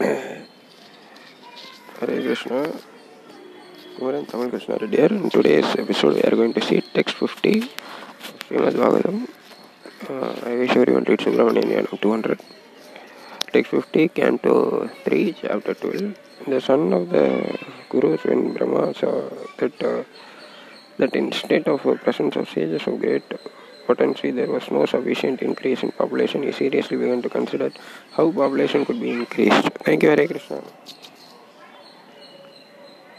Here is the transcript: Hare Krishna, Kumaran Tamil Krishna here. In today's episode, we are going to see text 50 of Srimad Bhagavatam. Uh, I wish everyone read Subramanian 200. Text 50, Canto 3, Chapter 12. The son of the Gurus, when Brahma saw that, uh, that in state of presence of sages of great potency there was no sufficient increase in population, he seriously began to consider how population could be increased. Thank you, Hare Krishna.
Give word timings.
Hare 0.00 0.46
Krishna, 2.00 2.72
Kumaran 3.96 4.26
Tamil 4.26 4.48
Krishna 4.48 4.78
here. 4.78 5.12
In 5.12 5.28
today's 5.28 5.66
episode, 5.76 6.14
we 6.14 6.22
are 6.22 6.36
going 6.36 6.54
to 6.54 6.62
see 6.62 6.80
text 6.80 7.16
50 7.16 7.60
of 7.60 7.66
Srimad 8.48 8.72
Bhagavatam. 8.80 9.28
Uh, 10.08 10.48
I 10.48 10.56
wish 10.56 10.70
everyone 10.70 11.04
read 11.04 11.18
Subramanian 11.18 12.00
200. 12.00 12.40
Text 13.52 13.72
50, 13.72 14.08
Canto 14.08 14.88
3, 15.04 15.34
Chapter 15.42 15.74
12. 15.74 16.16
The 16.46 16.60
son 16.62 16.94
of 16.94 17.10
the 17.10 17.58
Gurus, 17.90 18.24
when 18.24 18.54
Brahma 18.54 18.94
saw 18.94 19.28
that, 19.58 19.82
uh, 19.82 20.04
that 20.96 21.14
in 21.14 21.30
state 21.32 21.68
of 21.68 21.82
presence 22.02 22.36
of 22.36 22.48
sages 22.48 22.86
of 22.86 22.98
great 23.00 23.24
potency 23.90 24.30
there 24.30 24.50
was 24.56 24.70
no 24.70 24.86
sufficient 24.86 25.42
increase 25.42 25.82
in 25.82 25.90
population, 25.92 26.42
he 26.42 26.52
seriously 26.52 26.96
began 26.96 27.20
to 27.22 27.28
consider 27.28 27.70
how 28.12 28.30
population 28.30 28.84
could 28.84 29.00
be 29.00 29.10
increased. 29.10 29.70
Thank 29.84 30.02
you, 30.02 30.10
Hare 30.10 30.26
Krishna. 30.28 30.62